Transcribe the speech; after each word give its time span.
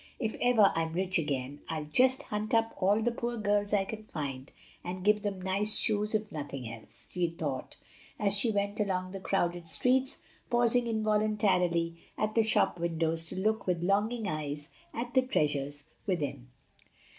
If 0.19 0.35
ever 0.41 0.71
I'm 0.73 0.93
rich 0.93 1.19
again, 1.19 1.59
I'll 1.69 1.85
just 1.85 2.23
hunt 2.23 2.55
up 2.55 2.73
all 2.81 3.03
the 3.03 3.11
poor 3.11 3.37
girls 3.37 3.71
I 3.71 3.85
can 3.85 4.03
find, 4.05 4.49
and 4.83 5.03
give 5.03 5.21
them 5.21 5.39
nice 5.39 5.77
shoes, 5.77 6.15
if 6.15 6.31
nothing 6.31 6.67
else," 6.67 7.07
she 7.11 7.29
thought, 7.29 7.77
as 8.19 8.35
she 8.35 8.49
went 8.49 8.79
along 8.79 9.11
the 9.11 9.19
crowded 9.19 9.67
streets, 9.67 10.23
pausing 10.49 10.87
involuntarily 10.87 11.97
at 12.17 12.33
the 12.33 12.41
shop 12.41 12.79
windows 12.79 13.27
to 13.27 13.35
look 13.39 13.67
with 13.67 13.83
longing 13.83 14.27
eyes 14.27 14.69
at 14.91 15.13
the 15.13 15.21
treasures 15.21 15.83
within. 16.07 16.47